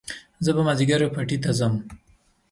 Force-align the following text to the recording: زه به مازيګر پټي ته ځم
زه 0.43 0.49
به 0.55 0.61
مازيګر 0.67 1.01
پټي 1.15 1.37
ته 1.43 1.51
ځم 1.59 1.73